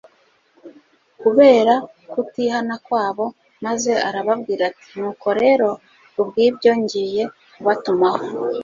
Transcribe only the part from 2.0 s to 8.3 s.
kutihana kwabo, maze arababwira ati: "Nuko rero kubw'ibyo ngiye kubatumaho